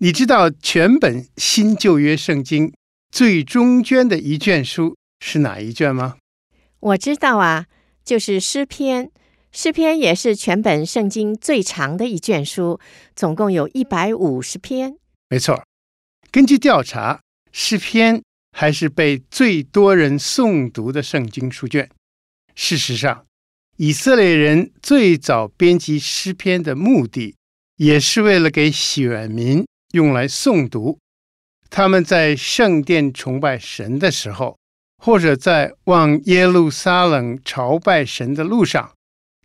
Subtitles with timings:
[0.00, 2.72] 你知道全本新旧约圣经
[3.10, 6.18] 最中间的一卷书是哪一卷吗？
[6.78, 7.66] 我知道啊，
[8.04, 9.10] 就是诗篇。
[9.50, 12.78] 诗篇也是全本圣经最长的一卷书，
[13.16, 14.96] 总共有一百五十篇。
[15.30, 15.64] 没错，
[16.30, 17.20] 根据调查，
[17.50, 18.22] 诗篇
[18.52, 21.90] 还是被最多人诵读的圣经书卷。
[22.54, 23.26] 事实上，
[23.78, 27.34] 以色列人最早编辑诗篇的目的，
[27.78, 30.98] 也是为了给选民用来诵读。
[31.70, 34.58] 他们在圣殿崇拜神的时候，
[35.02, 38.94] 或者在往耶路撒冷朝拜神的路上，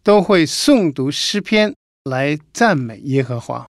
[0.04, 3.68] 都会诵读诗篇来赞美耶和华。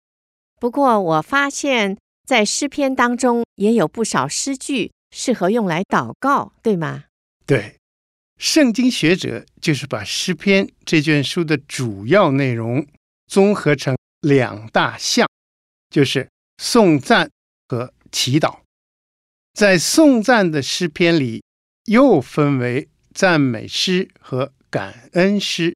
[0.60, 1.98] 不过，我发现，
[2.28, 7.06] 在诗篇当中也有不少诗句适合用来祷告，对吗？
[7.46, 7.76] 对。
[8.38, 12.88] 圣经学者就是把诗篇这卷书的主要内容
[13.28, 15.28] 综合成两大项，
[15.92, 16.28] 就是
[16.62, 17.28] 颂赞
[17.68, 18.60] 和祈祷。
[19.52, 21.44] 在颂赞的诗篇里，
[21.86, 25.74] 又分为赞美诗和感恩诗；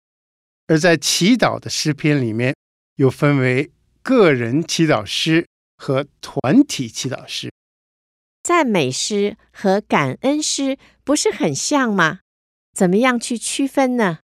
[0.67, 2.55] 而在祈祷的诗篇里面，
[2.97, 3.71] 又分为
[4.03, 7.51] 个人祈祷诗和团体祈祷诗。
[8.43, 12.19] 赞美诗和感恩诗不是很像吗？
[12.77, 14.19] 怎么样去区分呢？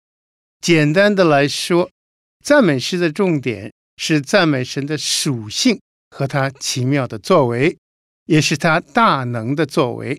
[0.63, 1.91] 简单的来说，
[2.43, 5.79] 赞美诗的重点是赞美神的属性
[6.17, 7.77] 和他奇妙的作为，
[8.25, 10.19] 也是他大能的作为；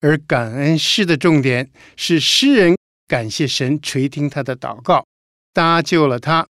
[0.00, 2.74] 而感恩诗的重点是诗人
[3.06, 5.04] 感谢神垂听他的祷告，
[5.52, 6.46] 搭救了他，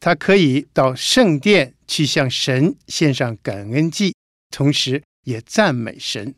[0.00, 4.14] 他可以到圣殿去向神献上感恩祭，
[4.50, 6.34] 同时也赞美神。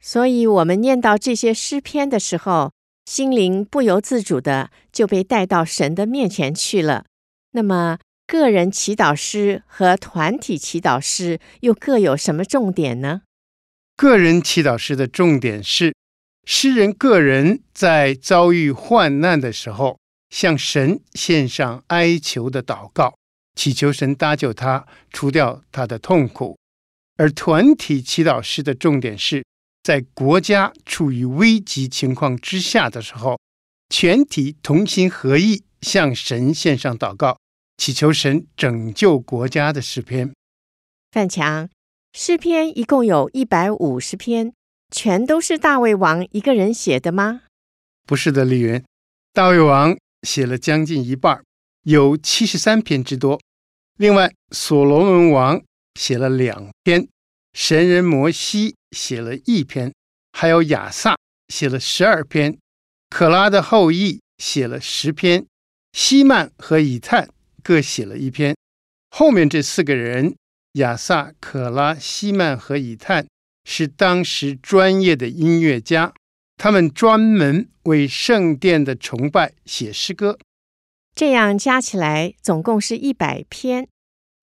[0.00, 2.72] 所以，我们念到这些诗篇的时候，
[3.04, 7.04] 心灵不由自主的就被带到神的面前去了。
[7.50, 7.98] 那么，
[8.30, 13.22] 个人祈祷诗和团体祈祷诗又各有什么重点呢？
[13.96, 15.92] 个人祈祷诗的重点是，
[16.46, 19.98] 诗人个人在遭遇患难的时候，
[20.28, 23.16] 向神献上哀求的祷告，
[23.56, 26.56] 祈求神搭救他，除掉他的痛苦。
[27.16, 29.44] 而团体祈祷诗的重点是，
[29.82, 33.40] 在国家处于危急情况之下的时候，
[33.88, 37.36] 全体同心合意向神献上祷告，
[37.80, 40.34] 祈求神拯救国家的诗篇。
[41.12, 41.66] 范强，
[42.12, 44.52] 诗篇一共有一百五十篇，
[44.90, 47.40] 全都是大卫王一个人写的吗？
[48.06, 48.84] 不是的，丽云，
[49.32, 51.42] 大卫王写了将近一半，
[51.84, 53.40] 有七十三篇之多。
[53.96, 55.62] 另外，所罗门王
[55.94, 57.08] 写了两篇。
[57.54, 59.90] 神人摩西写了一篇，
[60.32, 61.16] 还有亚萨
[61.48, 62.58] 写了十二篇，
[63.08, 65.46] 可拉的后裔写了十篇，
[65.94, 67.30] 希曼和以探
[67.62, 68.54] 各写了一篇。
[69.10, 70.36] 后面这四个人，
[70.74, 73.26] 亚萨、可拉、希曼和以探，
[73.64, 76.12] 是当时专业的音乐家，
[76.56, 80.38] 他们专门为圣殿的崇拜写诗歌。
[81.14, 83.88] 这样加起来，总共是一百篇。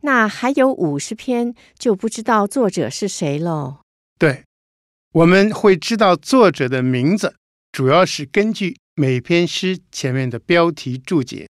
[0.01, 3.79] 那还有五十篇就不知道作者是谁喽？
[4.19, 4.43] 对，
[5.13, 7.35] 我们会知道作者的名字，
[7.71, 11.47] 主要是根据每篇诗前面的标题注解。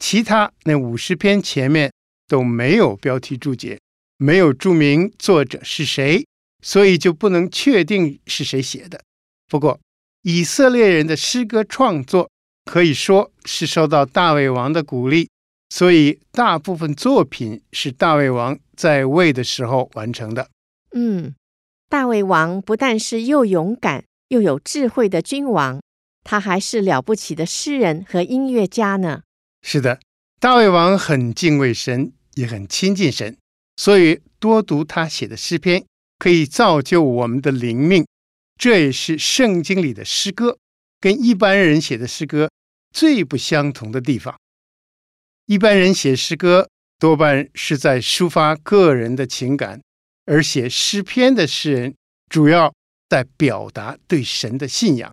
[0.00, 1.92] 其他那五十篇前面
[2.26, 3.78] 都没有标题注解，
[4.16, 6.26] 没有注明作者是谁，
[6.64, 9.00] 所以就不能确定是谁写的。
[9.46, 9.78] 不过，
[10.22, 12.28] 以色列人的诗歌创作
[12.64, 15.28] 可以说是受到大卫王的鼓励。
[15.68, 20.48] 所以，大部分作品是大卫王在位的时候完成的。
[20.92, 21.34] 嗯，
[21.88, 25.80] 大卫王不但是又勇敢又有智慧的君王，
[26.24, 29.22] 他还是了不起的诗人和音乐家呢。
[29.62, 30.00] 是的，
[30.38, 33.36] 大卫王很敬畏神，也很亲近神，
[33.76, 35.84] 所以多读他写的诗篇，
[36.18, 38.06] 可以造就我们的灵命。
[38.56, 40.58] 这也是圣经里的诗歌
[41.00, 42.50] 跟一般人写的诗歌
[42.92, 44.38] 最不相同的地方。
[45.46, 46.68] 一般人写诗歌
[46.98, 49.80] 多半是在抒发个人的情感，
[50.26, 51.94] 而写诗篇的诗人
[52.28, 52.72] 主要
[53.08, 55.10] 在表达对神的信仰。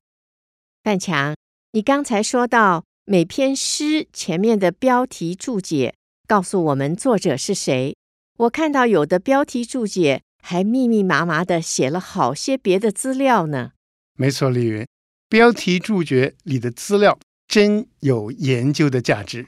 [0.83, 1.35] 范强，
[1.71, 5.95] 你刚才说到每篇诗前面的标题注解
[6.27, 7.95] 告诉我们作者是谁，
[8.35, 13.71] 我看到有的标题注解还密密麻麻的写了好些别的资料呢。
[14.17, 14.85] 没错，丽云，
[15.29, 17.17] 标题注解里的资料
[17.47, 19.47] 真有研究的价值。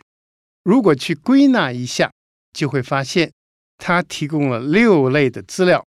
[0.63, 2.09] 如果去归纳一下，
[2.53, 3.29] 就会发现
[3.77, 5.85] 它提供了六类的资料。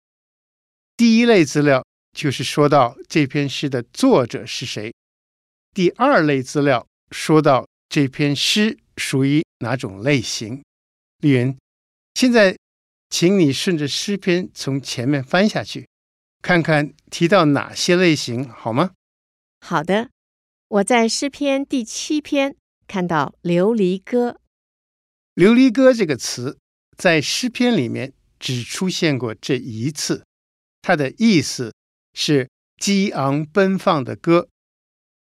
[0.99, 1.83] 第一类资料
[2.13, 4.93] 就是说到这篇诗的作者是谁。
[5.73, 10.63] 第二类资料说到这篇诗属于哪种类型。
[11.21, 11.57] 丽云，
[12.15, 12.57] 现在。
[13.11, 15.87] 请你顺着诗篇从前面翻下去，
[16.43, 18.91] 看看提到哪些类型，好吗？
[19.61, 20.11] 好的，
[20.67, 22.57] 我在诗篇第七篇
[22.89, 24.31] 看到《琉璃歌》。
[25.37, 26.59] 《琉璃歌》这个词
[26.97, 30.25] 在诗篇里面只出现过这一次，
[30.83, 31.73] 它的意思
[32.15, 34.49] 是激昂奔放的歌。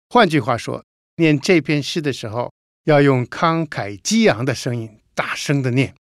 [0.07, 0.85] 换句话说，
[1.17, 2.51] 念这篇诗的时候，
[2.85, 5.95] 要用慷慨激昂的声音，大声的念。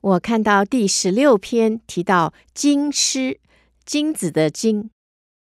[0.00, 3.40] 我看到第十六篇提到金诗，
[3.84, 4.90] 金子的金。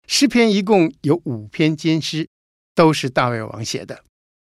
[0.07, 2.27] 诗篇一共有五篇金诗，
[2.75, 4.03] 都是大卫王写的。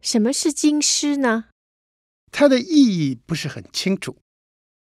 [0.02, 1.44] 什么是金诗呢？
[2.32, 4.18] 它的意义不是很清楚，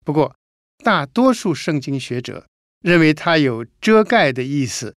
[0.04, 0.36] 不过
[0.84, 2.48] 大多数圣经学者
[2.82, 4.96] 认为它有遮盖的意思，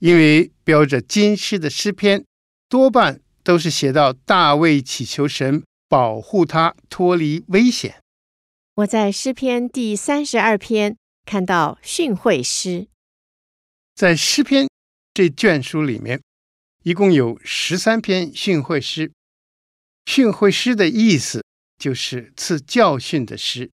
[0.00, 2.22] 因为标着金诗的诗篇
[2.68, 8.00] 多半都是写到大卫祈求神保护他脱离危险。
[8.76, 12.88] 我在诗篇第三十二篇看到训诲诗，
[13.94, 14.66] 在诗篇
[15.12, 16.20] 这卷书里面，
[16.82, 19.12] 一共有十三篇训诲诗。
[20.06, 21.44] 训诲诗的意思
[21.78, 23.70] 就是赐教训的诗，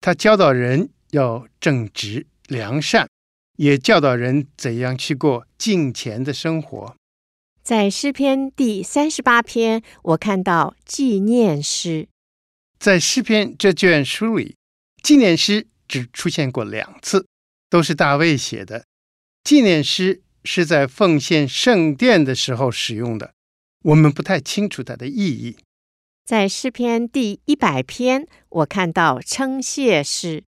[0.00, 3.08] 他教导人要正直良善，
[3.56, 6.96] 也教导人怎样去过敬虔的生活。
[7.62, 12.08] 在诗篇第三十八篇，我看到纪念诗。
[12.78, 14.56] 在诗篇这卷书里，
[15.02, 17.26] 纪念诗只出现过两次，
[17.68, 18.86] 都是大卫写的。
[19.44, 23.34] 纪念诗是在奉献圣殿的时候使用的，
[23.84, 25.56] 我们不太清楚它的意义。
[26.24, 30.42] 在诗篇第一百篇，我看到称谢诗。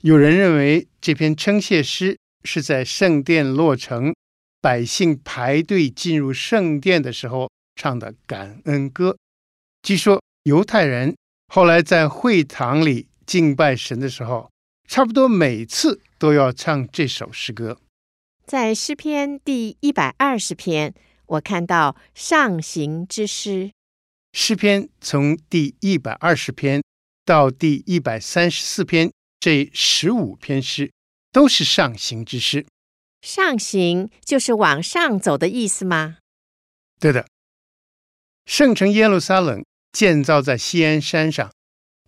[0.00, 4.12] 有人认为这篇称谢诗是在圣殿落成，
[4.62, 9.18] 百姓排队进入圣殿的时候唱的感恩歌。
[9.82, 11.14] 据说犹太人。
[11.54, 14.50] 后来在会堂里敬拜神的时候，
[14.88, 17.78] 差不多每次都要唱这首诗歌。
[18.46, 20.94] 在诗篇第一百二十篇，
[21.26, 23.70] 我看到上行之诗。
[24.32, 26.82] 诗篇从第一百二十篇
[27.26, 30.90] 到第一百三十四篇，这十五篇诗
[31.30, 32.64] 都是上行之诗。
[33.22, 36.18] 上行就是往上走的意思吗？
[37.00, 37.26] 对的，
[38.44, 39.64] 圣城耶路撒冷。
[39.92, 41.52] 建造在西安山上，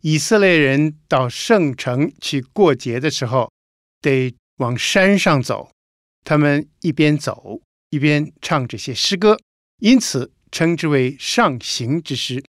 [0.01, 3.53] 以色列人到圣城去过节的时候，
[4.01, 5.71] 得往山上走。
[6.25, 9.37] 他们一边走一边唱这些诗歌，
[9.81, 12.43] 因此称之为上行之诗。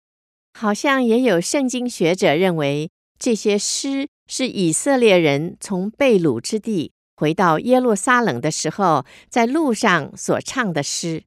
[0.53, 2.89] 好像也有圣经学者认为，
[3.19, 11.23] 这些诗是以色列人从被掳之地回到耶路撒冷的时候，在路上所唱的诗。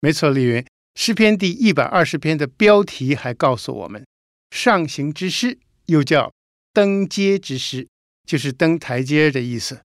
[0.00, 0.64] 没错，丽云。
[0.94, 4.06] 诗篇第一百二十篇的标题还告诉我们，
[4.50, 6.32] 上行之诗又叫
[6.72, 7.88] 登阶之诗，
[8.24, 9.80] 就是登台阶的意思。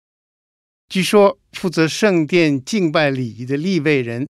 [0.87, 4.27] 据说负责圣殿敬拜礼仪的立位人，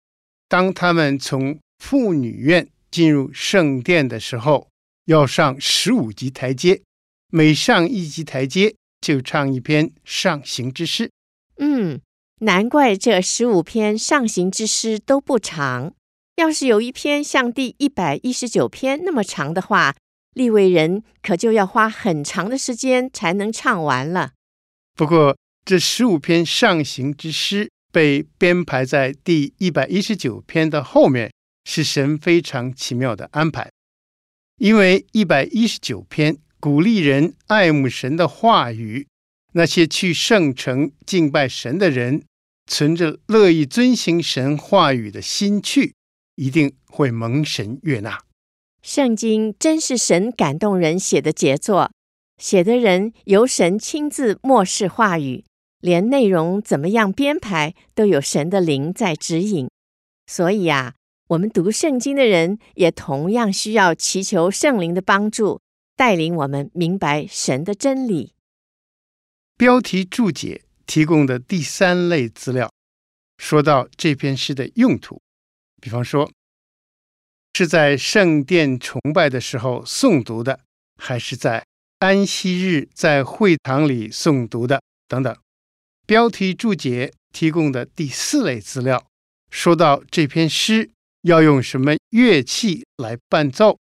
[0.48, 4.68] 当他们从妇女院进入圣殿的时候，
[5.06, 6.80] 要上十五级台阶，
[7.32, 11.10] 每上一级台阶就唱一篇上行之诗。
[11.58, 12.00] 嗯，
[12.40, 15.94] 难怪这十五篇上行之诗都不长。
[16.36, 19.94] 要是有一篇像第一百一十九篇那么长的话，
[20.34, 24.32] 利未人可就要花很长的时间才能唱完了。
[24.94, 31.32] 不过，这十五篇上行之诗被编排在第一百一十九篇的后面，
[31.64, 33.68] 是神非常奇妙的安排。
[34.58, 39.06] 因为一百一十九篇鼓励人爱慕神的话语，
[39.52, 42.24] 那些去圣城敬拜神的人，
[42.66, 45.94] 存着乐意遵行神话语的心去。
[46.34, 48.20] 一定会蒙神悦纳。
[48.82, 51.90] 圣经真是神感动人写的杰作，
[52.40, 55.44] 写的人由神亲自默示话语，
[55.80, 59.68] 连内容怎么样编排都有神的灵在指引。
[60.26, 60.94] 所以啊，
[61.28, 65.60] 我们读圣经的人也同样需要祈求圣灵的帮助，
[65.98, 68.32] 带领我们明白神的真理。
[69.56, 72.70] 标题注解提供的第三类资料，
[73.36, 75.20] 说到这篇诗的用途。
[75.80, 76.30] 比方说，
[77.54, 80.60] 是在圣殿崇拜的时候诵读的，
[81.02, 81.66] 还是在
[81.98, 85.36] 安息日在会堂里诵读的等等。
[86.06, 89.04] 标题注解提供的第四类资料，
[89.50, 93.76] 说到这篇诗要用什么乐器来伴奏，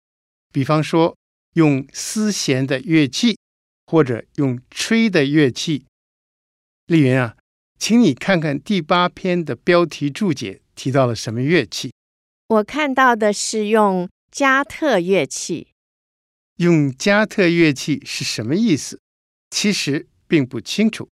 [0.51, 1.17] 比方说
[1.53, 3.37] 用丝弦的乐器，
[3.85, 5.85] 或者用吹的乐器。
[6.87, 7.37] 丽云啊，
[7.79, 11.93] 请你看看第八篇的标题注解提到了什么乐器？
[12.47, 15.69] 我看到的是用加特乐器。
[16.57, 18.99] 用加特乐器是什么意思？
[19.49, 21.09] 其实并不清楚。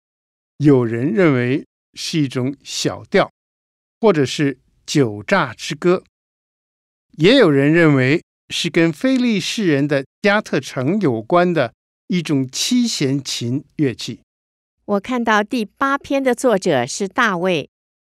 [0.59, 3.31] 有人认为是一种小调，
[4.01, 6.05] 或者是酒醡之歌；
[7.19, 11.73] 也有人认为是跟非利士人的加特城有关的
[12.09, 14.21] 一种七弦琴乐器。
[14.85, 17.71] 我看到第八篇的作者是大卫。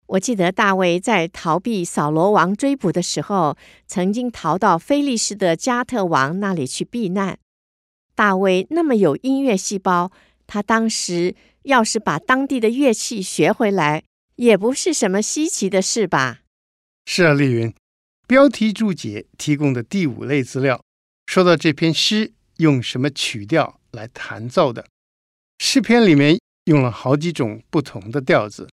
[0.07, 3.57] 我记得大卫在逃避扫罗王追捕的时候，
[3.87, 7.37] 曾经逃到非利士的加特王那里去避难。
[8.15, 10.11] 大卫那么有音乐细胞，
[10.45, 14.03] 他当时要是把当地的乐器学回来，
[14.37, 16.39] 也不是什么稀奇的事吧？
[17.05, 17.73] 是啊，丽云。
[18.27, 20.83] 标题注解提供的第五类资料，
[21.27, 24.85] 说到这篇诗用什么曲调来弹奏的。
[25.59, 28.67] 诗篇里面用了好几种不同的调子。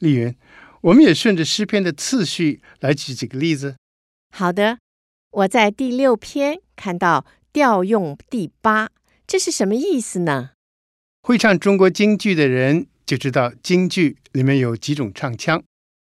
[0.00, 0.36] 丽云，
[0.82, 3.76] 我们也顺着诗篇的次序来举几个例子。
[4.30, 4.78] 好的，
[5.30, 8.90] 我在第六篇看到调用第八，
[9.26, 10.50] 这是什么意思呢？
[11.22, 15.64] 会唱中国京剧的人就知道，京剧里面有几种唱腔，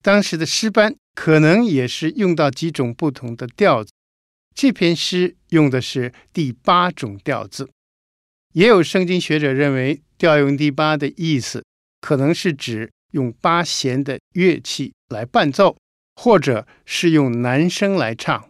[0.06, 3.90] 当时的诗班可能也是用到几种不同的调子。
[4.54, 7.68] 这篇诗用的是第八种调子，
[8.52, 11.64] 也有圣经学者认为调用第八的意思
[12.00, 12.92] 可能是指。
[13.12, 15.76] 用八弦的乐器来伴奏，
[16.16, 18.48] 或者是用男声来唱。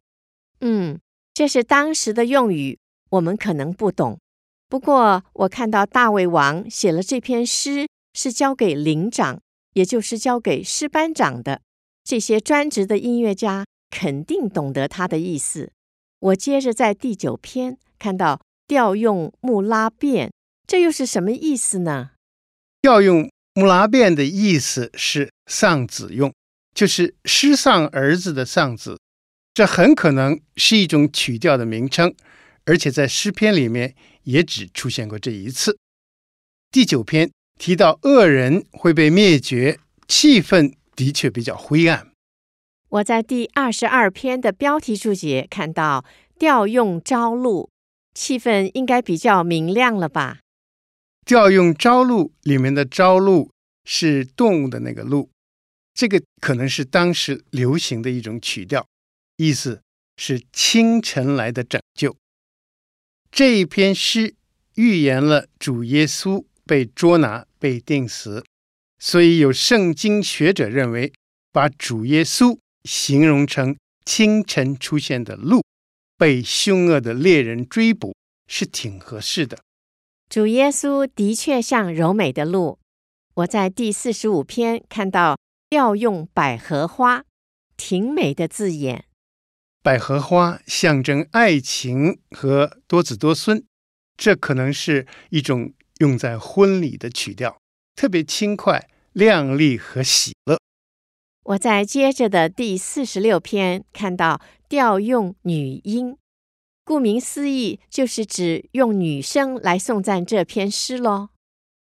[0.60, 0.98] 嗯，
[1.32, 2.76] 这是当时的用语，
[3.10, 4.18] 我们可能不懂。
[4.68, 9.40] 不过，我看到大卫王写了这篇诗，是交给灵长，
[9.76, 11.60] 也就是交给诗班长的。
[12.02, 15.70] 这些专职的音乐家肯定懂得他的意思。
[16.18, 20.32] 我接着在第九篇看到调用木拉变，
[20.66, 22.12] 这又是什么意思呢？
[22.80, 23.30] 调用。
[23.58, 26.30] 木拉变的意思是丧子用，
[26.74, 28.98] 就是失丧儿子的丧子。
[29.54, 32.14] 这很可能是一种曲调的名称，
[32.66, 35.78] 而且在诗篇里面也只出现过这一次。
[36.70, 42.10] 第九篇提到恶人会被灭绝，气氛的确比较灰暗。
[42.88, 46.04] 我在第二十二篇的标题注解看到
[46.38, 47.68] 调用朝露，
[48.14, 50.38] 气氛应该比较明亮了吧？
[51.24, 53.50] 调用朝露里面的朝露
[53.84, 55.28] 是动物的那个露，
[55.94, 58.86] 这个可能是当时流行的一种曲调，
[59.36, 59.82] 意思
[60.16, 62.16] 是清晨来的拯救。
[63.30, 64.34] 这一篇诗
[64.76, 68.44] 预言了主耶稣被捉拿、被钉死，
[68.98, 71.12] 所以有圣经学者认为，
[71.52, 75.62] 把主耶稣形容成清晨出现的鹿，
[76.16, 78.14] 被凶恶的猎人追捕，
[78.46, 79.58] 是挺合适的。
[80.28, 82.78] 主耶稣的确像柔美的鹿。
[83.34, 87.24] 我在第四十五篇看到调用百合花，
[87.76, 89.04] 挺美的字眼。
[89.82, 93.64] 百合花象征爱情和多子多孙，
[94.16, 97.58] 这可能是一种用在婚礼的曲调，
[97.94, 100.58] 特别轻快、亮丽和喜乐。
[101.44, 106.16] 我在接着的第四十六篇看到调用女音。
[106.84, 111.30] 顾名思义，就是指用女声来颂赞这篇诗喽。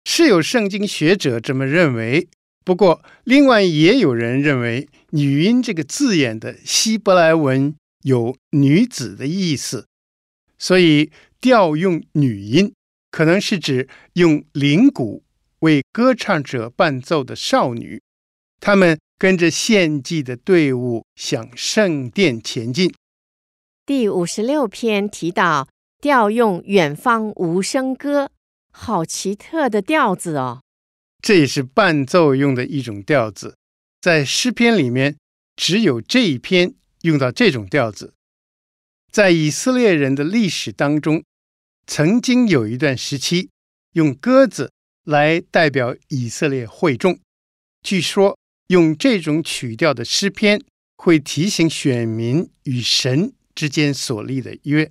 [0.04, 2.28] 是有圣经学者这么认为，
[2.64, 9.86] 不过另外也有人认为“女音”这个字眼的希伯来文有女子的意思，
[10.58, 12.74] 所以调用女音
[13.12, 15.22] 可能是指用铃鼓
[15.60, 18.02] 为歌唱者伴奏的少女，
[18.58, 22.92] 她们跟着献祭的队伍向圣殿前进。
[23.86, 25.68] 第五十六篇提到
[26.00, 28.30] 调用远方无声歌，
[28.72, 30.62] 好奇特的调子哦。
[31.20, 33.56] 这也是伴奏用的一种调子，
[34.00, 35.16] 在诗篇里面
[35.54, 38.14] 只有这一篇用到这种调子。
[39.12, 41.22] 在以色列人的历史当中，
[41.86, 43.50] 曾经有一段时期
[43.92, 44.72] 用鸽子
[45.04, 47.18] 来代表以色列会众。
[47.82, 50.62] 据说用这种曲调的诗篇
[50.96, 54.90] 会提醒选民与神之间所立的约。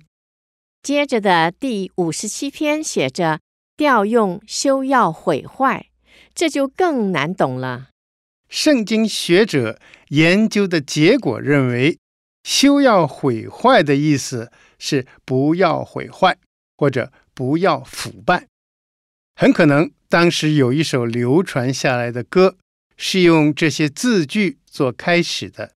[0.82, 3.40] 接着的第五十七篇写着
[3.76, 5.86] 调用休要毁坏，
[6.34, 7.88] 这就更难懂了。
[8.48, 11.98] 圣经学者研究的结果认为，
[12.42, 16.36] 休要毁坏的意思是不要毁坏
[16.82, 18.48] 或者不要腐败。
[19.36, 22.56] 很可能当时有一首流传下来的歌，
[22.96, 25.74] 是用这些字句做开始的。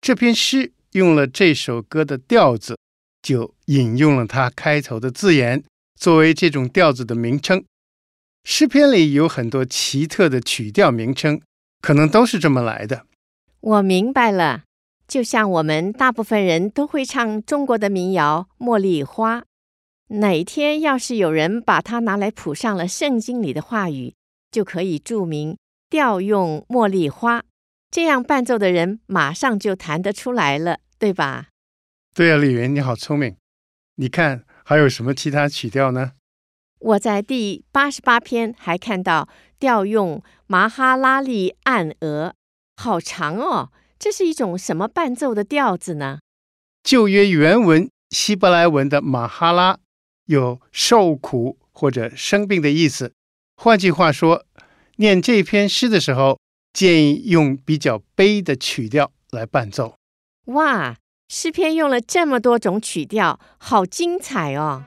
[0.00, 2.76] 这篇诗用了这首歌的调子，
[3.22, 5.62] 就引用了它开头的字眼，
[5.94, 7.64] 作为这种调子的名称。
[8.42, 11.40] 诗篇里有很多奇特的曲调名称，
[11.80, 13.06] 可能都是这么来的。
[13.60, 14.64] 我明白了，
[15.06, 19.40] 就像我们大部分人都会唱中国的民谣《茉莉花》。
[20.10, 24.14] 哪天要是有人把它拿来谱上了圣经里的话语，
[24.50, 25.58] 就可以注明
[25.90, 27.42] 调用茉莉花，
[27.90, 31.48] 这样伴奏的人马上就弹得出来了，对吧？
[32.14, 33.36] 对啊，李云，你好聪明。
[33.96, 36.12] 你看还有什么其他曲调呢？
[36.78, 42.32] 我在第八十八篇还看到调用马哈拉利暗俄，
[42.76, 43.70] 好长哦。
[43.98, 46.20] 这是一种什么伴奏的调子呢？
[46.82, 49.78] 旧约原文希伯来文的马哈拉。
[50.28, 53.12] 有受苦或者生病的意思。
[53.56, 54.44] 换句话说，
[54.96, 56.38] 念这篇诗的时候，
[56.72, 59.96] 建议用比较悲的曲调来伴奏。
[60.46, 60.96] 哇，
[61.28, 64.84] 诗篇用了这么多种曲调，好精彩哦！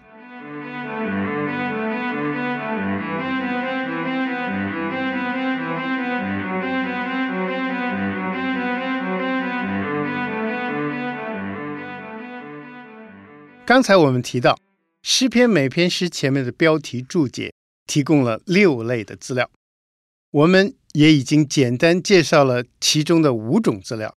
[13.65, 14.57] 刚才我们提到。
[15.03, 17.53] 诗篇每篇诗前面的标题注解
[17.87, 19.49] 提供了六类的资料，
[20.29, 24.15] 我们也已经简单介绍了其中的五种资料。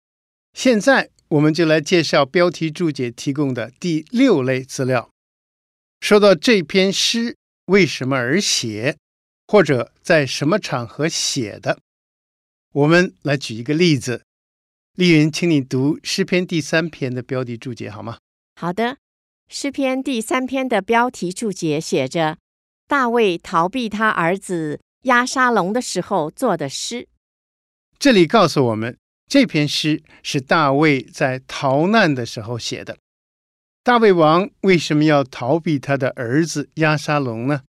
[0.53, 5.09] 现在我们就来介绍标题注解提供的第六类资料。
[6.01, 8.95] 说到这篇诗为什么而写，
[9.47, 11.79] 或者在什么场合写的，
[12.71, 14.23] 我们来举一个例子。
[14.93, 18.19] 丽云，请你读诗篇第三篇的标题注解好吗？
[18.55, 18.97] 好的。
[19.47, 22.37] 诗篇第三篇的标题注解写着
[22.87, 27.07] ：“大卫逃避他儿子押沙龙的时候做的诗。”
[27.99, 32.97] 这里告诉我们，这篇诗是大卫在逃难的时候写的。
[33.83, 37.61] 大卫王为什么要逃避他的儿子押沙龙呢？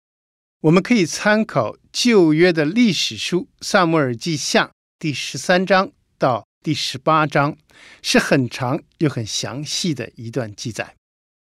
[0.63, 4.65] 我们可以参考旧约的历史书《撒母耳记下》
[4.99, 7.57] 第十三章到第十八章，
[8.03, 10.95] 是很长又很详细的一段记载。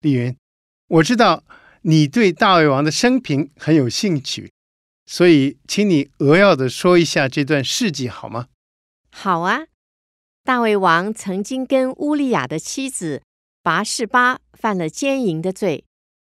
[0.01, 0.37] 丽云，
[0.87, 1.43] 我知道
[1.83, 4.53] 你对大卫王的生平很有兴趣，
[5.07, 8.47] 所以请你扼要的说一下这段事迹好吗？
[9.11, 9.67] 好啊，
[10.45, 13.23] 大卫王曾经跟乌利亚的妻子
[13.63, 15.85] 拔示巴犯了奸淫的罪，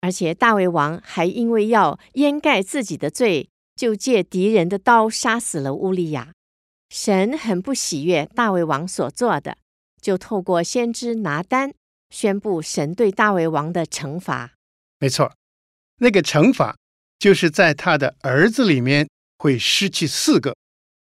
[0.00, 6.32] 而且大卫王还因为要掩盖自己的罪，就借敌人的刀杀死了乌利亚。
[6.88, 9.58] 神很不喜悦大卫王所做的，
[10.00, 11.74] 就透过先知拿单。
[12.10, 14.52] 宣布神对大卫王的惩罚。
[14.98, 15.32] 没错，
[15.98, 16.76] 那个惩罚
[17.18, 20.54] 就是在他的儿子里面会失去四个，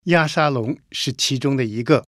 [0.05, 2.05] 亚沙龙是其中的一个。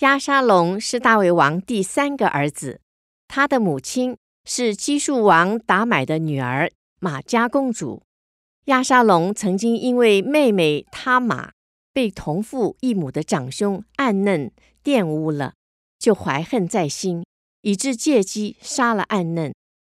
[0.00, 2.80] 亚沙龙是大卫王第三个儿子，
[3.28, 8.02] 他的母亲是基述王达买的女儿玛迦公主。
[8.66, 11.52] 亚沙龙曾经因为妹妹他玛
[11.92, 14.50] 被同父异母的长兄暗嫩
[14.84, 15.54] 玷污了，
[15.98, 17.24] 就怀恨在心。
[17.66, 19.52] 以致借机杀了暗嫩，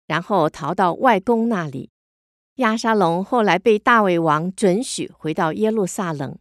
[0.06, 1.90] 然后逃到外公那里。
[2.58, 6.38] 亚沙龙后来被大卫王准许回到耶路撒冷，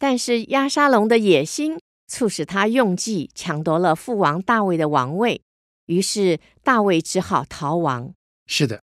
[0.00, 5.40] 但是亚沙龙的野心促使他用计抢夺了父王大卫的王位，
[5.86, 8.12] 于是大卫只好逃亡。
[8.48, 8.82] 是的，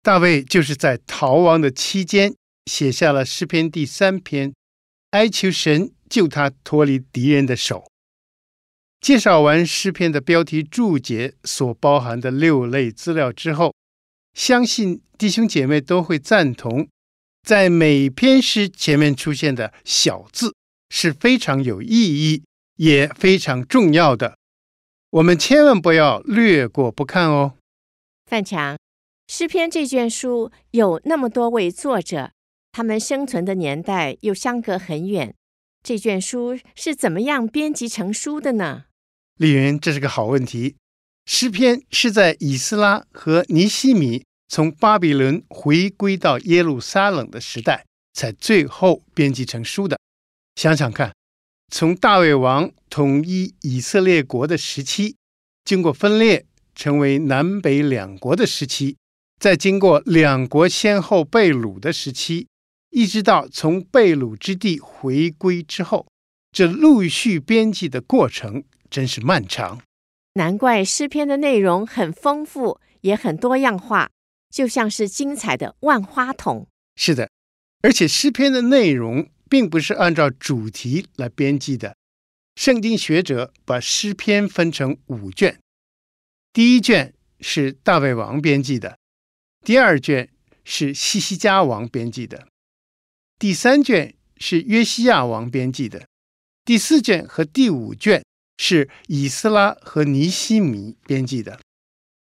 [0.00, 2.32] 大卫就是在逃亡的期间
[2.66, 4.54] 写下了诗篇第三篇，
[5.10, 7.84] 哀求神救他脱离敌人的手。
[9.04, 13.74] 介绍完诗篇的标题注解所包含的六类资料之后，
[14.32, 16.88] 相信弟兄姐妹都会赞同，
[17.42, 20.54] 在每篇诗前面出现的小字
[20.88, 22.44] 是非常有意义
[22.76, 24.38] 也非常重要的，
[25.10, 27.58] 我们千万不要略过不看哦。
[28.24, 28.78] 范强，
[29.28, 32.30] 诗篇这卷书有那么多位作者，
[32.72, 35.34] 他们生存的年代又相隔很远，
[35.82, 38.84] 这卷书是怎么样编辑成书的呢？
[39.36, 40.76] 丽云，这是个好问题。
[41.26, 49.98] 诗篇是在以斯拉和尼希米从巴比伦回归到耶路撒冷的时代，才最后编辑成书的。
[50.54, 51.12] 想想看，
[51.72, 55.16] 从大卫王统一以色列国的时期，
[55.64, 58.96] 经过分裂成为南北两国的时期，
[59.40, 62.46] 再经过两国先后被掳的时期，
[62.90, 66.06] 一直到从被掳之地回归之后，
[66.52, 68.62] 这陆续编辑的过程。
[68.94, 69.82] 真是漫长，
[70.34, 74.08] 难怪诗篇的内容很丰富，也很多样化，
[74.50, 76.68] 就像是精彩的万花筒。
[76.94, 77.28] 是的，
[77.82, 81.96] 而且诗篇的内容并不是按照主题来编辑的。
[82.54, 85.58] 圣经学者把诗篇分成五卷，
[86.52, 88.96] 第一卷是大卫王编辑的，
[89.64, 90.28] 第二卷
[90.62, 92.46] 是西西家王编辑的，
[93.40, 96.06] 第三卷是约西亚王编辑的，
[96.64, 98.24] 第四卷和第五卷
[98.58, 101.60] 是以斯拉和尼西米编辑的。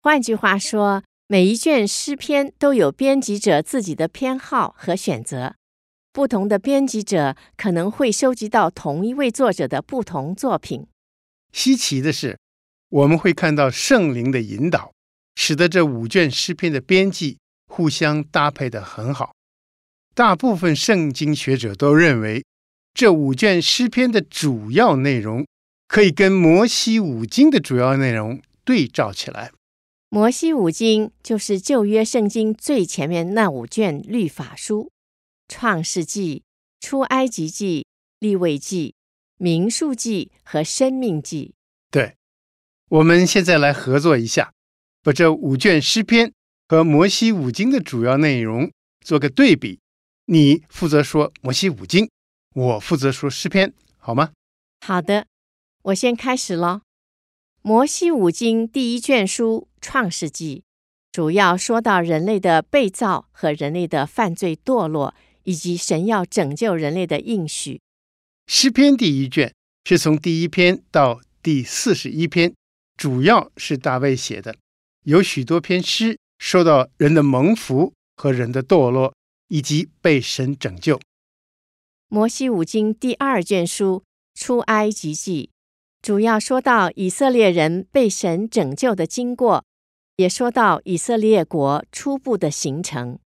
[0.03, 5.55] 换句话说，每一卷诗篇都有编辑者自己的偏好和选择。
[6.13, 10.87] 不同的编辑者可能会收集到同一位作者的不同作品。
[11.53, 12.39] 稀奇的是，
[12.89, 14.93] 我们会看到圣灵的引导，
[15.37, 19.33] 使得这五卷诗篇的编辑互相搭配的很好。
[20.15, 22.45] 大部分圣经学者都认为，
[22.93, 25.47] 这五卷诗篇的主要内容
[25.91, 29.51] 可以跟摩西五经的主要内容对照起来。
[30.09, 34.93] 摩西五经就是旧约圣经最前面那五卷律法书。
[35.49, 36.45] 创世纪、
[36.79, 37.85] 出埃及记、
[38.21, 38.95] 利未记、
[39.37, 41.55] 民数记和生命记。
[41.91, 42.15] 对，
[42.89, 44.53] 我们现在来合作一下，
[45.03, 46.33] 把这五卷诗篇
[46.69, 48.71] 和摩西五经的主要内容
[49.05, 49.81] 做个对比。
[50.27, 52.09] 你负责说摩西五经，
[52.55, 54.31] 我负责说诗篇，好吗？
[54.87, 55.27] 好的，
[55.83, 56.83] 我先开始喽。
[57.63, 60.59] 摩西五经第一卷书《创世纪》，
[61.11, 65.15] 主要说到人类的被造和人类的犯罪堕落。
[65.45, 67.81] 以及神要拯救人类的应许。
[68.47, 69.53] 诗篇第一卷
[69.85, 72.55] 是从第一篇到第四十一篇，
[72.97, 74.55] 主要是大卫写的，
[75.05, 79.15] 有许多篇诗说到人的蒙福和人的堕落，
[79.49, 81.01] 以及被神拯救。
[82.09, 85.50] 摩西五经第二卷书出埃及记，
[86.03, 89.65] 主要说到以色列人被神拯救的经过，
[90.17, 93.19] 也说到以色列国初步的形成。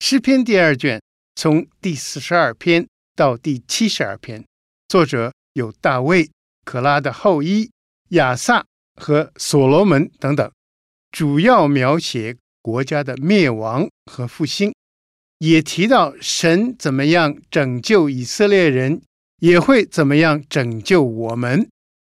[0.00, 1.00] 诗篇第二卷。
[1.34, 4.44] 从第四十二篇到第七十二篇，
[4.86, 6.28] 作者有大卫、
[6.62, 7.70] 可拉的后裔
[8.10, 8.66] 亚萨
[9.00, 10.52] 和所罗门等等，
[11.10, 14.74] 主要描写国家的灭亡和复兴，
[15.38, 19.00] 也提到神怎么样拯救以色列人，
[19.40, 21.66] 也会怎么样拯救我们，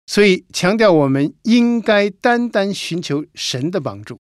[0.06, 4.20] 所以强调我们应该单单寻求神的帮助。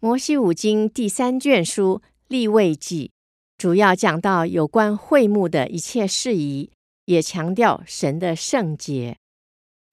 [0.00, 3.10] 摩西五经第三卷书立位记。
[3.58, 6.70] 主要讲到有关会幕的一切事宜，
[7.06, 9.16] 也强调神的圣洁。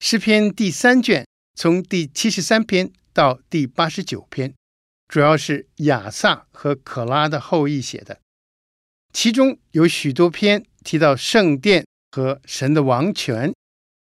[0.00, 4.52] 诗篇第三卷从第七十三篇到第八十九篇，
[5.08, 8.20] 主要是亚萨和可拉的后裔写的，
[9.14, 13.54] 其中有许多篇提到圣殿和神的王权，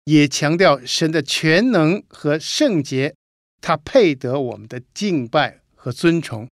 [0.05, 3.15] 也强调神的全能和圣洁，
[3.61, 6.47] 他配得我们的敬拜和尊崇。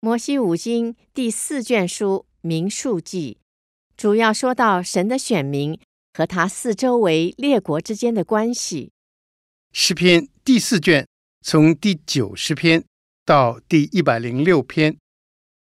[0.00, 3.38] 摩西五经第四卷书民数记，
[3.96, 5.80] 主要说到神的选民
[6.12, 8.90] 和他四周围列国之间的关系。
[9.72, 11.06] 诗篇第四卷
[11.40, 12.84] 从第九十篇
[13.24, 14.98] 到第一百零六篇，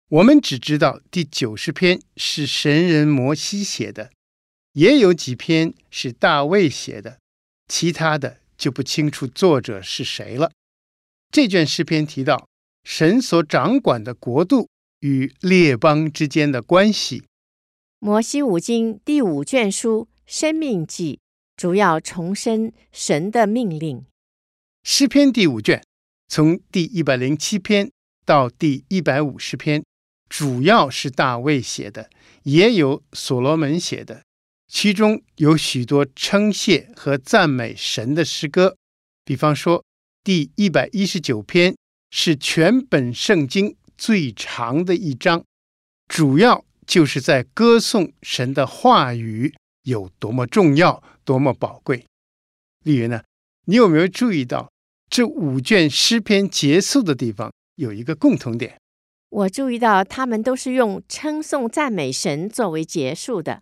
[0.09, 4.11] 我们只知道第九十篇是神人摩西写的，
[4.79, 7.19] 也有几篇是大卫写的，
[7.67, 10.53] 其他的就不清楚作者是谁了。
[11.29, 12.47] 这卷诗篇提到。
[12.85, 14.69] 神所掌管的国度
[15.01, 17.25] 与列邦之间的关系。
[17.99, 21.19] 摩西五经第五卷书《生命记》
[21.61, 24.05] 主要重申神的命令。
[24.81, 25.83] 诗篇第五卷
[26.29, 27.91] 从第一百零七篇
[28.25, 29.83] 到第一百五十篇，
[30.29, 32.09] 主要是大卫写的，
[32.43, 34.23] 也有所罗门写的，
[34.69, 38.77] 其中有许多称谢和赞美神的诗歌。
[39.25, 39.83] 比方说，
[40.23, 41.75] 第一百一十九篇。
[42.11, 45.45] 是全本圣经最长的一章，
[46.07, 49.53] 主要就是在歌颂神的话语
[49.83, 52.03] 有多么重要、多么宝贵。
[52.83, 53.21] 例如呢，
[53.67, 54.71] 你有没有注意到
[55.07, 58.79] 这五卷诗篇结束的地方有一个共同点？
[59.29, 63.61] 我注意到他们都是用称颂赞美神作为结束的。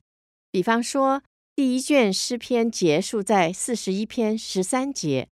[0.51, 1.21] 比方说，
[1.55, 5.27] 第一卷诗篇结束在四十一篇十三节，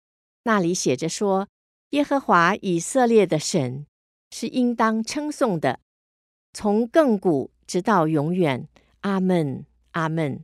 [0.43, 1.47] 那里写着说。
[1.89, 3.85] 耶和华以色列的神
[4.31, 5.79] 是应当称颂的，
[6.51, 8.67] 从亘古直到永远。
[9.01, 10.43] 阿门，阿门。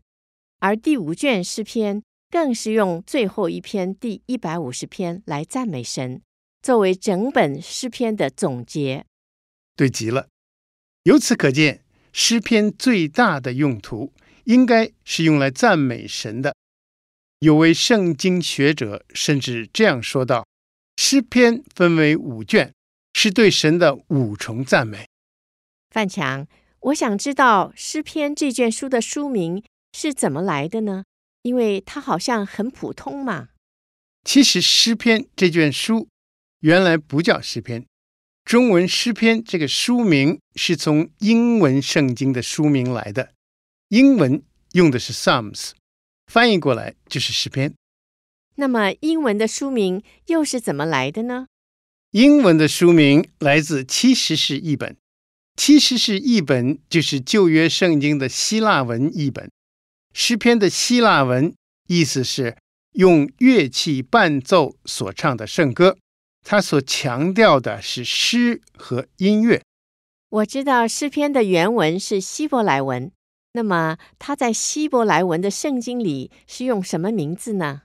[0.59, 6.21] 而第五卷诗篇更是用最后一篇第一百五十篇来赞美神，
[6.61, 9.07] 作为整本诗篇的总结。
[9.75, 10.27] 对极了。
[11.05, 14.13] 由此可见，诗篇最大的用途
[14.45, 16.55] 应该是用来赞美神的。
[17.39, 20.45] 有位圣经学者甚至这样说道。
[21.01, 22.73] 诗篇分为五卷，
[23.13, 25.07] 是对神的五重赞美。
[25.89, 26.45] 范强，
[26.81, 31.05] 我想知道诗篇这卷书的书名是怎么来的呢？
[31.43, 33.47] 因为它好像很普通嘛。
[34.25, 36.09] 其实诗篇这卷书
[36.59, 37.85] 原来不叫诗篇，
[38.43, 43.31] 中文诗篇这个书名是从英文圣经的书名来的，
[43.89, 45.71] 英文用的是 Psalms，
[46.27, 47.73] 翻译过来就是诗篇。
[48.55, 51.47] 那么英文的书名又是怎么来的呢？
[52.11, 54.95] 英文的书名来自七十士译本，
[55.55, 59.49] 七十士译本就是旧约圣经的希腊文译本。
[60.13, 61.51] 诗篇的希腊文
[61.87, 62.57] 意思是
[62.93, 65.97] 用乐器伴奏所唱的圣歌，
[66.45, 69.63] 它所强调的是诗和音乐。
[70.29, 73.11] 我知道诗篇的原文是希伯来文，
[73.53, 77.83] 那么他在希伯来文的圣经里是用什么名字呢？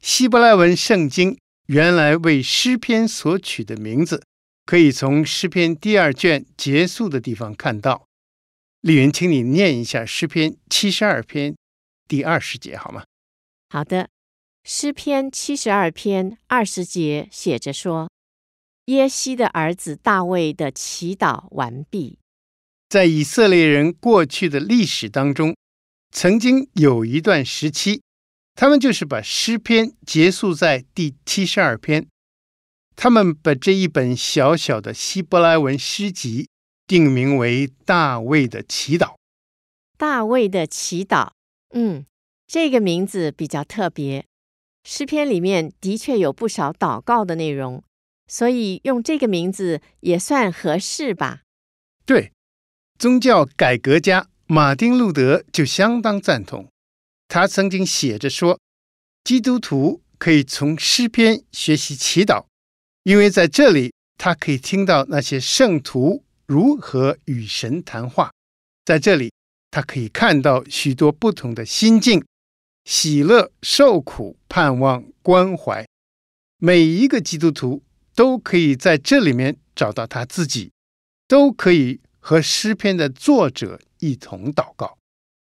[0.00, 4.22] 希伯来文圣经原来为诗篇所取的名字，
[4.64, 8.06] 可以从诗篇第二卷结束的地方看到。
[8.82, 11.56] 丽云，请你念一下诗篇七十二篇
[12.06, 13.02] 第二十节好吗？
[13.70, 14.08] 好的，
[14.62, 18.08] 诗篇七十二篇二十节写着说
[18.86, 22.20] ：“耶西的儿子大卫的祈祷完毕。”
[22.88, 25.56] 在以色列人过去的历史当中，
[26.10, 28.02] 曾经有一段时期，
[28.54, 32.06] 他们就是把诗篇结束在第七十二篇，
[32.94, 36.48] 他们把这一本小小的希伯来文诗集。
[36.88, 39.16] 定名为大卫的祈祷。
[39.98, 41.32] 大卫的祈祷，
[41.74, 42.06] 嗯，
[42.46, 44.24] 这个名字比较特别。
[44.84, 47.82] 诗篇里面的确有不少祷告的内容，
[48.28, 51.40] 所以用这个名字也算合适吧？
[52.04, 52.30] 对，
[52.98, 56.68] 宗教改革家马丁·路德就相当赞同。
[57.28, 58.58] 他曾经写着说，
[59.24, 62.46] 基督徒可以从诗篇学习祈祷，
[63.02, 66.22] 因为在这里他可以听到那些圣徒。
[66.46, 68.30] 如何与神谈话？
[68.84, 69.32] 在这里，
[69.68, 72.24] 他可以看到许多不同的心境：
[72.84, 75.84] 喜乐、受苦、盼望、关怀。
[76.58, 77.82] 每一个基督徒
[78.14, 80.70] 都可以在这里面找到他自己，
[81.26, 84.98] 都可以和诗篇的作者一同祷告。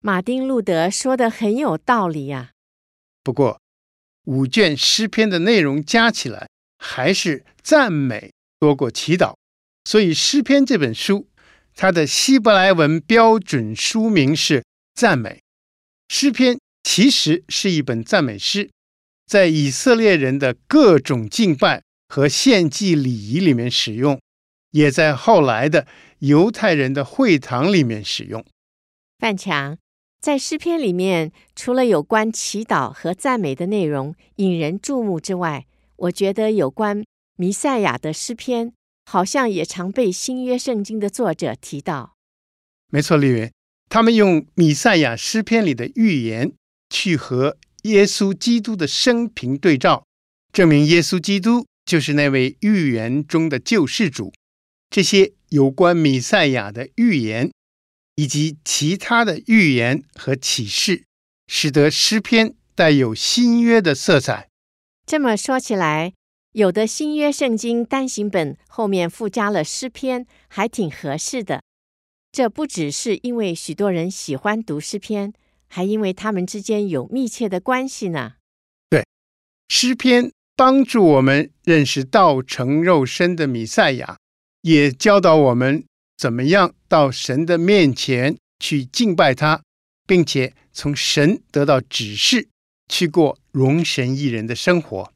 [0.00, 2.50] 马丁·路德说的很有道理呀。
[3.22, 3.60] 不过，
[4.24, 6.48] 五卷诗篇的内容加起来，
[6.78, 9.36] 还是赞美多过祈祷。
[9.84, 11.28] 所以，诗篇这本书，
[11.76, 15.40] 它的希伯来文标准书名是赞美。
[16.08, 18.68] 诗篇其实是一本赞美诗，
[19.24, 24.20] 在以色列人的各种敬拜和献祭礼仪里面使用，
[24.72, 25.86] 也在后来的
[26.20, 28.44] 犹太人的会堂里面使用。
[29.18, 29.78] 范强，
[30.20, 37.04] 在诗篇里面，除了有关祈祷和赞美的内容引人注目之外，我觉得有关
[37.36, 38.72] 弥赛亚的诗篇。
[39.08, 42.16] 好像也常被新约圣经的作者提到。
[42.90, 43.52] 没错，丽云，
[43.88, 46.50] 他们用弥赛亚诗篇里的预言
[46.90, 50.04] 去和耶稣基督的生平对照，
[50.52, 54.32] 证明耶稣基督就是那位预言中的救世主。
[54.96, 57.52] 这些有关弥赛亚的预言，
[58.14, 61.04] 以及其他的预言和启示，
[61.48, 64.48] 使得诗篇带有新约的色彩。
[65.04, 66.14] 这么说起来，
[66.52, 71.62] 有的新约圣经单行本后面附加了诗篇，还挺合适的。
[72.32, 75.34] 这不只是因为许多人喜欢读诗篇，
[75.68, 78.36] 还因为他们之间有密切的关系呢。
[78.88, 79.04] 对，
[79.68, 84.16] 诗篇帮助我们认识道成肉身的弥赛亚，
[84.66, 85.84] 也教导我们
[86.16, 89.62] 怎么样到神的面前去敬拜他，
[90.08, 92.48] 并且从神得到指示，
[92.88, 95.12] 去过容神益人的生活。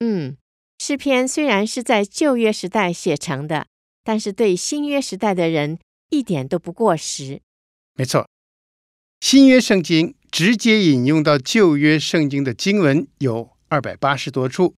[0.00, 0.38] 嗯。
[0.78, 3.66] 诗篇虽然是在旧约时代写成的，
[4.02, 5.78] 但是对新约时代的人
[6.10, 7.40] 一点都不过时。
[7.94, 8.26] 没错，
[9.20, 14.74] 新约圣经直接引用到旧约圣经的经文有二百八十多处，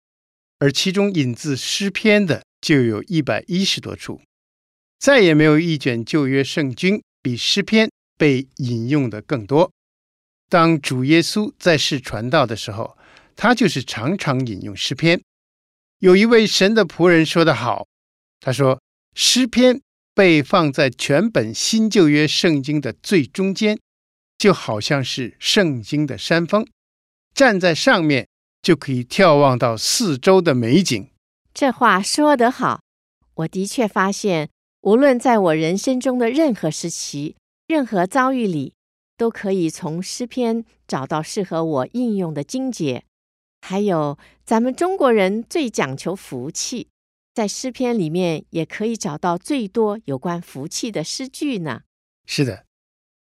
[0.58, 4.20] 而其中引自诗篇的就有一百一十多处。
[4.98, 9.70] 再也没有一卷旧约圣经比诗篇被引用的更多。
[10.48, 12.98] 当主耶稣在世传道的时候，
[13.36, 15.22] 他就是常常引用诗篇。
[16.00, 17.86] 有一位神的仆人说得好，
[18.40, 18.80] 他说
[19.14, 19.80] ：“诗篇
[20.12, 23.78] 被放在全本新旧约圣经的最中间，
[24.36, 26.66] 就好像是圣经的山峰，
[27.32, 28.26] 站在上面
[28.60, 31.08] 就可以眺望到四周的美景。”
[31.58, 32.82] 这话说得好，
[33.32, 34.50] 我的确发现，
[34.82, 37.34] 无论在我人生中的任何时期、
[37.66, 38.74] 任何遭遇里，
[39.16, 43.04] 都可以从诗篇找到适合我应用的经节。
[43.62, 46.88] 还有，咱们中国人最讲求福气，
[47.32, 51.80] 在诗篇里面也可以找到最多有关福气的诗句呢。
[52.26, 52.66] 是的，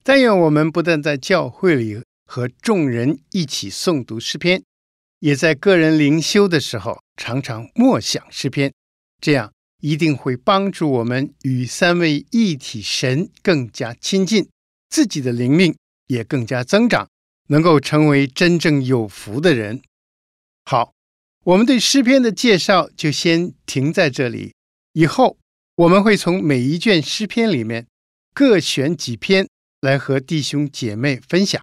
[0.03, 4.65] 但愿我们不但在教会里和众人一起诵读诗篇，
[5.21, 8.73] 也在个人灵修的时候常常默想诗篇，
[9.21, 14.49] 这样一定会帮助我们与三位一体神更加亲近，
[14.89, 15.77] 自己的灵命
[16.07, 17.09] 也更加增长，
[17.49, 19.81] 能够成为真正有福的人。
[20.65, 20.93] 好。
[21.47, 24.53] 我们对诗篇的介绍就先停在这里，
[24.95, 25.39] 以后
[25.77, 27.87] 我们会从每一卷诗篇里面
[28.35, 29.47] 各选几篇
[29.81, 31.63] 来和弟兄姐妹分享。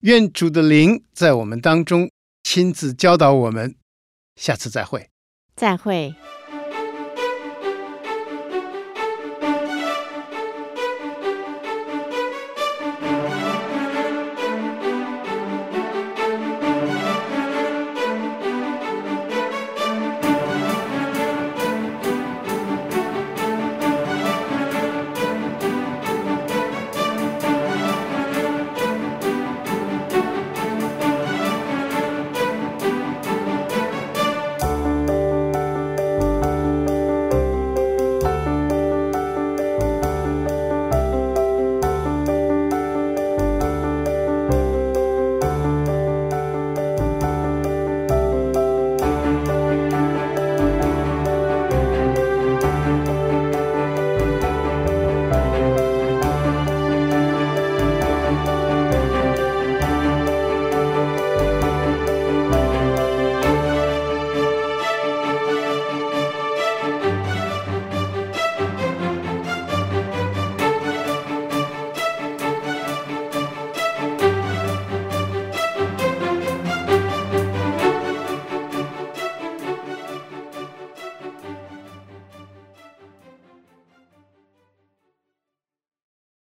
[0.00, 2.07] 愿主的灵在我们当中
[2.50, 3.74] 亲自教导我们。
[4.34, 5.10] 下次再会。
[5.54, 6.14] 再会。